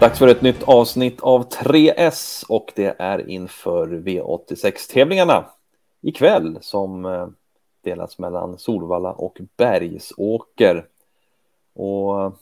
[0.00, 5.44] Dags för ett nytt avsnitt av 3S och det är inför V86-tävlingarna
[6.02, 7.28] ikväll som eh,
[7.84, 10.86] delas mellan Solvalla och Bergsåker.
[11.74, 12.32] Och eh,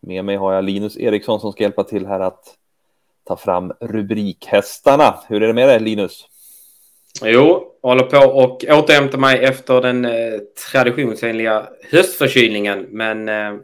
[0.00, 2.54] med mig har jag Linus Eriksson som ska hjälpa till här att
[3.24, 5.18] ta fram rubrikhästarna.
[5.28, 6.28] Hur är det med dig Linus?
[7.22, 10.40] Jo, håller på och återhämtar mig efter den eh,
[10.72, 12.86] traditionsenliga höstförkylningen.
[12.90, 13.54] Men eh,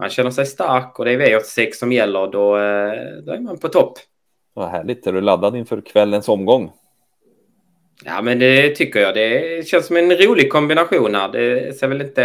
[0.00, 2.26] man känner sig stark och det är V86 som gäller.
[2.26, 3.98] Då, eh, då är man på topp.
[4.54, 5.06] Vad härligt.
[5.06, 6.72] Är du laddad inför kvällens omgång?
[8.04, 9.14] Ja, men det tycker jag.
[9.14, 11.28] Det känns som en rolig kombination här.
[11.28, 12.24] Det ser väl inte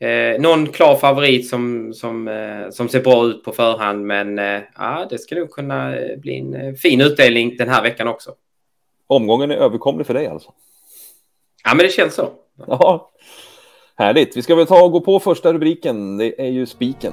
[0.00, 4.06] eh, någon klar favorit som, som, eh, som ser bra ut på förhand.
[4.06, 8.08] Men eh, ja, det ska nog kunna bli en eh, fin utdelning den här veckan
[8.08, 8.34] också.
[9.06, 10.52] Omgången är överkomlig för dig alltså?
[11.64, 12.32] Ja, men det känns så.
[12.66, 13.10] Ja,
[13.96, 14.36] härligt.
[14.36, 16.16] Vi ska väl ta och gå på första rubriken.
[16.16, 17.12] Det är ju spiken.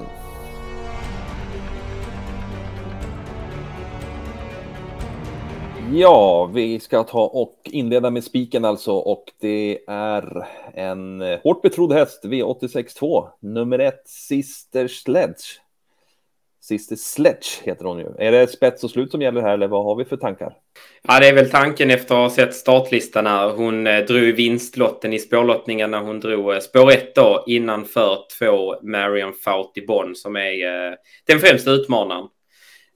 [5.94, 11.62] Ja, vi ska ta och inleda med spiken alltså och det är en eh, hårt
[11.62, 15.62] betrodd häst, V86 nummer ett, Sister Sledge.
[16.62, 18.08] Sister Sledge heter hon ju.
[18.20, 20.54] Är det spets och slut som gäller här eller vad har vi för tankar?
[21.08, 23.50] Ja, det är väl tanken efter att ha sett startlistan här.
[23.50, 28.82] Hon eh, drog vinstlotten i spårlottningen när hon drog eh, spår 1 då innanför två
[28.82, 30.94] Marion Fouty Bond som är eh,
[31.28, 32.28] den främsta utmanaren.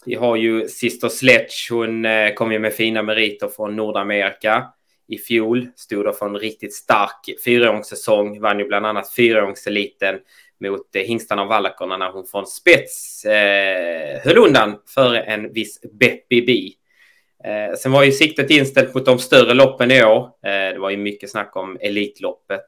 [0.05, 1.69] Vi har ju Sister Sledge.
[1.71, 2.05] Hon
[2.35, 4.63] kom ju med fina meriter från Nordamerika
[5.07, 5.67] i fjol.
[5.75, 8.41] Stod då för en riktigt stark fyraåringssäsong.
[8.41, 10.19] Vann ju bland annat fyraåringseliten
[10.59, 15.81] mot eh, hingstarna och vallakorna när hon från spets eh, höll undan före en viss
[15.99, 16.73] Beppi Bi.
[17.43, 20.23] Eh, sen var ju siktet inställt mot de större loppen i år.
[20.23, 22.65] Eh, det var ju mycket snack om Elitloppet.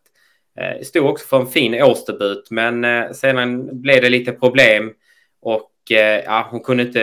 [0.59, 4.94] Eh, stod också för en fin årsdebut, men eh, sedan blev det lite problem
[5.42, 7.00] och Eh, ja, hon kunde inte,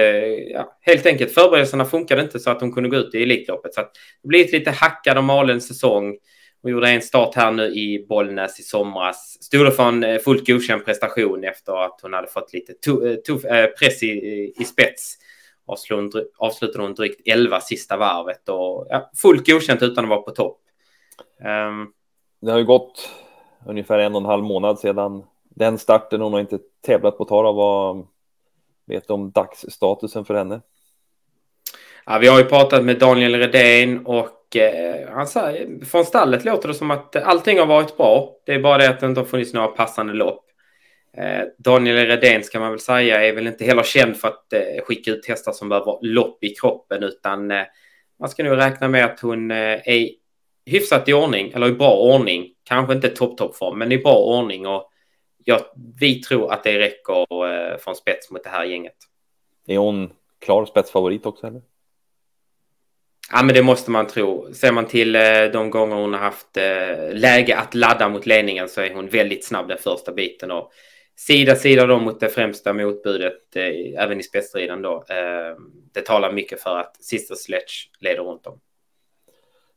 [0.53, 3.75] ja, helt enkelt förberedelserna funkade inte så att hon kunde gå ut i Elitloppet.
[3.75, 6.17] Så att det blev lite hackad och malen säsong.
[6.63, 9.39] Hon gjorde en start här nu i Bollnäs i somras.
[9.41, 13.45] Stod för en eh, fullt godkänd prestation efter att hon hade fått lite eh, tuff,
[13.45, 15.19] äh, press i, i spets.
[16.39, 20.61] Avslutade hon drygt 11 sista varvet och ja, fullt godkänt utan att vara på topp.
[21.39, 21.93] Um,
[22.41, 23.11] det har ju gått
[23.67, 25.25] ungefär en och en halv månad sedan
[25.55, 26.21] den starten.
[26.21, 27.53] Hon har inte tävlat på Tara.
[27.53, 28.07] var
[28.87, 30.61] Vet du om dagsstatusen för henne?
[32.07, 36.69] Ja, vi har ju pratat med Daniel Redén och eh, han säger, från stallet låter
[36.69, 38.37] det som att allting har varit bra.
[38.47, 40.45] Det är bara det att det inte har funnits några passande lopp.
[41.17, 44.85] Eh, Daniel Redén ska man väl säga är väl inte heller känd för att eh,
[44.85, 47.63] skicka ut hästar som behöver lopp i kroppen utan eh,
[48.21, 50.09] man ska nog räkna med att hon eh, är
[50.67, 52.51] hyfsat i ordning eller i bra ordning.
[52.65, 54.91] Kanske inte topp toppform men i bra ordning och
[55.45, 58.97] ja, vi tror att det räcker eh, från spets mot det här gänget.
[59.67, 61.63] Är hon klar spetsfavorit också eller?
[63.33, 64.55] Ja, men det måste man tro.
[64.55, 68.69] Ser man till eh, de gånger hon har haft eh, läge att ladda mot ledningen
[68.69, 70.73] så är hon väldigt snabb den första biten och
[71.17, 73.57] sida sida då mot det främsta motbudet
[73.97, 75.05] även i spetsstriden då.
[75.93, 78.61] det talar mycket för att Sister Sledge leder runt om.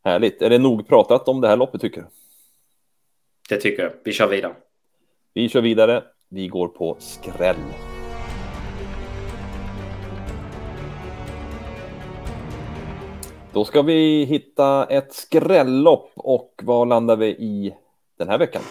[0.04, 0.42] Härligt.
[0.42, 2.08] Är det nog pratat om det här loppet tycker du?
[3.50, 3.92] Det tycker jag.
[4.04, 4.56] Vi kör vidare.
[5.34, 6.04] Vi kör vidare.
[6.30, 7.56] Vi går på skräll.
[13.54, 17.74] Då ska vi hitta ett skrällopp och vad landar vi i
[18.18, 18.62] den här veckan?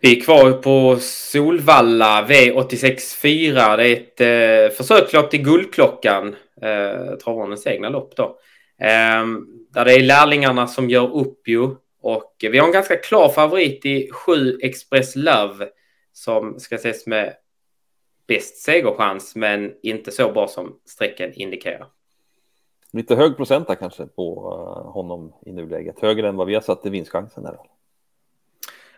[0.00, 3.76] Vi är kvar på Solvalla V86.4.
[3.76, 6.36] Det är ett eh, försökslopp till Guldklockan.
[6.62, 8.24] Eh, Travvarnens egna lopp då.
[8.80, 9.26] Eh,
[9.74, 11.68] där det är lärlingarna som gör upp ju.
[12.00, 15.68] Och vi har en ganska klar favorit i 7 Express Love
[16.12, 17.34] som ska ses med
[18.26, 21.86] bäst segerchans men inte så bra som strecken indikerar.
[22.92, 24.36] Lite hög procenta kanske på
[24.84, 26.00] eh, honom i nuläget.
[26.00, 27.44] Högre än vad vi har satt i vinstchansen.
[27.44, 27.56] Här.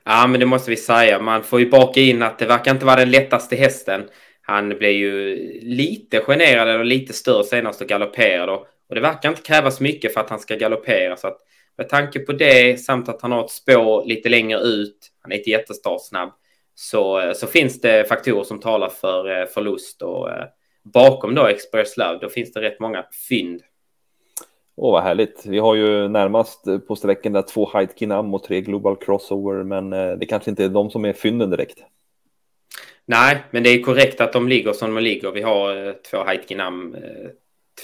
[0.04, 1.22] Ja, men det måste vi säga.
[1.22, 4.08] Man får ju baka in att det verkar inte vara den lättaste hästen.
[4.42, 8.52] Han blev ju lite generad eller lite större senast och galopperade.
[8.52, 11.16] Och det verkar inte krävas mycket för att han ska galoppera.
[11.16, 11.38] Så att
[11.78, 15.36] med tanke på det samt att han har ett spår lite längre ut, han är
[15.36, 16.32] inte jättestartsnabb,
[16.74, 20.44] så, så finns det faktorer som talar för eh, förlust och eh,
[20.82, 23.60] bakom då Express Love, då finns det rätt många fynd.
[24.76, 25.46] Åh, vad härligt.
[25.46, 30.12] Vi har ju närmast på sträcken där två Heidkinam och tre Global Crossover, men eh,
[30.12, 31.78] det kanske inte är de som är fynden direkt.
[33.06, 35.30] Nej, men det är korrekt att de ligger som de ligger.
[35.30, 36.96] Vi har två Heidkinam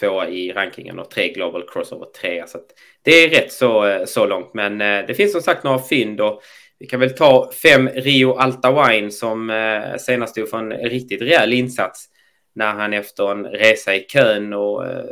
[0.00, 2.46] tvåa i rankingen och tre Global Crossover trea.
[2.46, 2.58] Så
[3.02, 4.54] det är rätt så, eh, så långt.
[4.54, 6.42] Men eh, det finns som sagt några fynd och
[6.78, 11.22] vi kan väl ta fem Rio Alta Wine som eh, senast stod för en riktigt
[11.22, 12.08] rejäl insats.
[12.54, 15.04] när han efter en resa i kön och eh,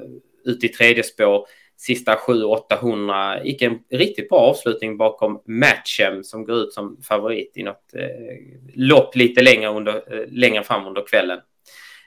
[0.45, 1.47] ut i tredje spår
[1.77, 7.63] sista 7-800 gick en riktigt bra avslutning bakom Matchem som går ut som favorit i
[7.63, 8.37] något eh,
[8.75, 11.39] lopp lite längre, under, eh, längre fram under kvällen.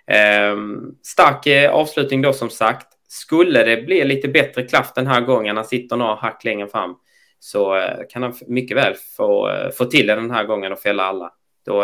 [0.09, 0.55] Eh,
[1.03, 2.87] stark eh, avslutning då som sagt.
[3.07, 6.95] Skulle det bli lite bättre kraft den här gången, han sitter några hack längre fram,
[7.39, 10.79] så eh, kan han mycket väl få, eh, få till det den här gången och
[10.79, 11.31] fälla alla.
[11.65, 11.81] Då,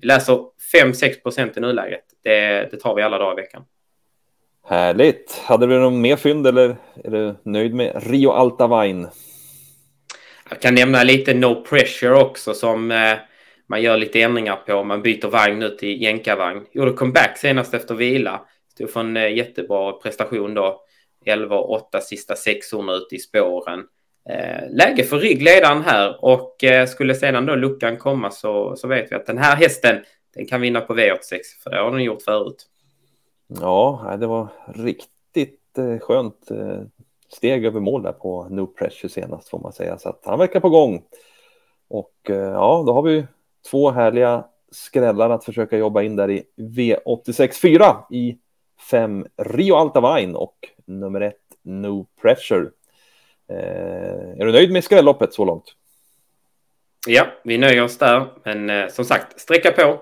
[0.00, 0.38] vi läser
[0.74, 2.04] 5-6 procent i nuläget.
[2.22, 3.64] Det, det tar vi alla dagar i veckan.
[4.66, 5.42] Härligt.
[5.44, 9.08] Hade du någon mer fynd eller är du nöjd med Rio Alta Wine?
[10.50, 12.90] Jag kan nämna lite No Pressure också som
[13.66, 14.84] man gör lite ändringar på.
[14.84, 16.66] Man byter vagn nu till jänkarvagn.
[16.72, 18.40] Gjorde comeback senast efter vila.
[18.74, 20.80] Stod för en eh, jättebra prestation då.
[21.24, 23.80] 11 8 sista 600 ute i spåren.
[24.28, 29.12] Eh, läge för ryggledaren här och eh, skulle sedan då luckan komma så, så vet
[29.12, 29.96] vi att den här hästen
[30.34, 32.66] den kan vinna på V86 för det har den gjort förut.
[33.60, 35.60] Ja, det var riktigt
[36.00, 36.48] skönt
[37.32, 39.98] steg över mål där på No Pressure senast får man säga.
[39.98, 41.02] Så att han verkar på gång.
[41.88, 43.26] Och ja, då har vi
[43.70, 48.38] två härliga skrällar att försöka jobba in där i V86 4 i
[48.90, 52.70] 5 Rio Alta Vine och nummer 1 No Pressure.
[53.48, 55.64] Eh, är du nöjd med skrälloppet så långt?
[57.06, 58.26] Ja, vi nöjer oss där.
[58.44, 60.00] Men eh, som sagt, sträcka på.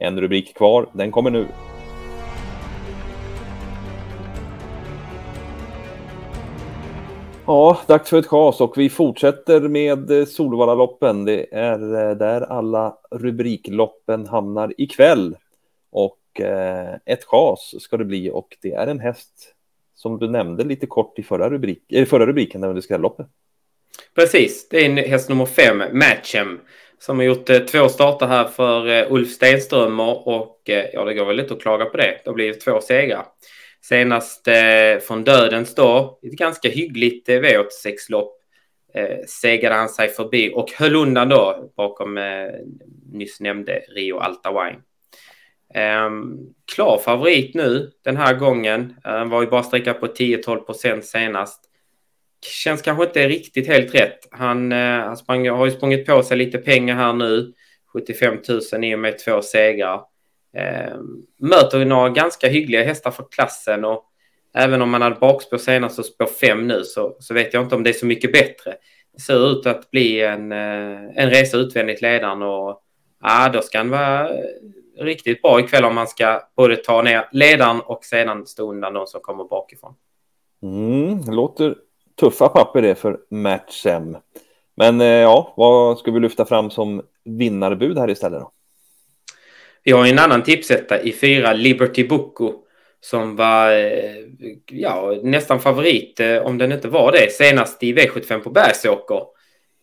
[0.00, 1.46] En rubrik kvar, den kommer nu.
[7.50, 11.24] Ja, dags för ett chas och vi fortsätter med Solvallaloppen.
[11.24, 15.36] Det är eh, där alla rubrikloppen hamnar ikväll.
[15.90, 19.54] Och eh, ett chas ska det bli och det är en häst
[19.94, 23.26] som du nämnde lite kort i förra, rubrik, i förra rubriken under skrälloppet.
[24.14, 26.60] Precis, det är en häst nummer fem, Matchem,
[26.98, 30.60] som har gjort eh, två starter här för Ulf Stenströmer och
[30.92, 32.20] ja, det går väl lite att klaga på det.
[32.24, 33.24] Det har blivit två segrar.
[33.88, 38.32] Senast eh, från dödens då, ett ganska hyggligt eh, V86-lopp,
[38.94, 42.48] eh, segade han sig förbi och höll undan då bakom eh,
[43.12, 44.80] nyss nämnde Rio Alta Wine.
[45.74, 46.10] Eh,
[46.74, 48.94] klar favorit nu den här gången.
[49.04, 51.64] Eh, var ju bara sträcka på 10-12 procent senast.
[52.46, 54.28] Känns kanske inte riktigt helt rätt.
[54.30, 57.52] Han, eh, han sprang, har ju sprungit på sig lite pengar här nu.
[57.92, 58.38] 75
[58.72, 60.00] 000 i och med två segrar.
[60.58, 60.94] Eh,
[61.36, 64.04] möter några ganska hyggliga hästar för klassen och
[64.54, 67.74] även om man hade bakspår senast och spår fem nu så, så vet jag inte
[67.74, 68.74] om det är så mycket bättre.
[69.12, 72.82] Det ser ut att bli en, eh, en resa utvändigt ledaren och
[73.22, 74.30] ja, då ska han vara
[74.98, 79.06] riktigt bra ikväll om man ska både ta ner ledaren och sedan stå undan de
[79.06, 79.94] som kommer bakifrån.
[80.62, 81.74] Mm, låter
[82.20, 84.16] tuffa papper det för matchem.
[84.76, 88.52] Men eh, ja, vad ska vi lyfta fram som vinnarbud här istället då?
[89.88, 92.52] Vi har en annan tipsetta i fyra, Liberty Boko,
[93.00, 94.24] som var eh,
[94.70, 99.22] ja, nästan favorit, eh, om den inte var det, senast i V75 på Bergsåker.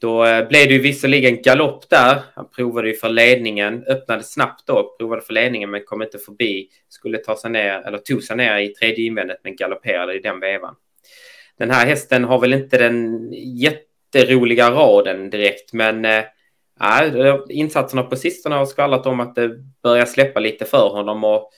[0.02, 2.22] Då eh, blev det ju visserligen galopp där.
[2.36, 6.70] Han provade ju för ledningen, öppnade snabbt då, provade för ledningen men kom inte förbi.
[6.90, 10.40] Skulle ta sig ner, eller tog sig ner i tredje invändet men galopperade i den
[10.40, 10.76] vevan.
[11.58, 16.06] Den här hästen har väl inte den jätteroliga raden direkt, men
[16.80, 19.52] Nej, insatserna på sistone har skvallrat om att det
[19.84, 21.50] börjar släppa lite för honom och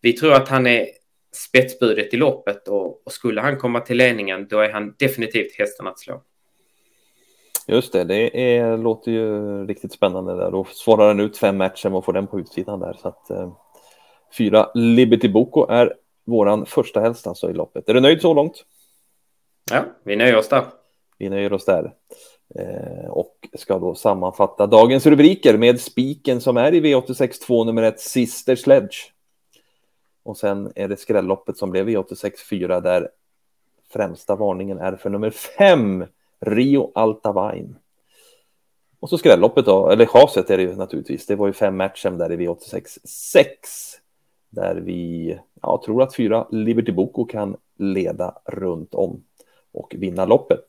[0.00, 0.86] vi tror att han är
[1.32, 5.86] spetsbudet i loppet och, och skulle han komma till ledningen då är han definitivt hästen
[5.86, 6.22] att slå.
[7.66, 10.50] Just det, det är, låter ju riktigt spännande där.
[10.50, 12.92] Då svarar han ut fem matcher och får den på utsidan där.
[12.92, 13.52] Så att, eh,
[14.38, 15.94] fyra Liberty Boko är
[16.26, 17.88] våran första häst alltså i loppet.
[17.88, 18.64] Är du nöjd så långt?
[19.70, 20.64] Ja, vi nöjer oss där.
[21.18, 21.92] Vi nöjer oss där.
[22.54, 27.82] Eh, och ska då sammanfatta dagens rubriker med spiken som är i V86 2 nummer
[27.82, 28.96] 1 Sister Sledge.
[30.22, 33.08] Och sen är det skrälloppet som blev V86 4 där
[33.92, 36.04] främsta varningen är för nummer 5
[36.40, 37.76] Rio Altavain.
[39.00, 41.26] Och så skrälloppet då, eller chaset är det ju naturligtvis.
[41.26, 43.96] Det var ju fem matchen där i V86 6
[44.50, 49.24] där vi ja, tror att fyra Liberty Boko kan leda runt om
[49.72, 50.64] och vinna loppet.